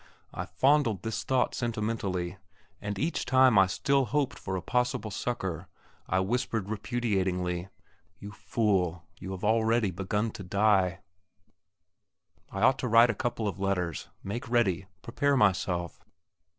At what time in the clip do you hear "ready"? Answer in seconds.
14.53-14.87